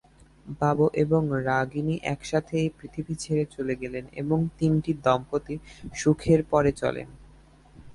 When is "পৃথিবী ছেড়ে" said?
2.77-3.45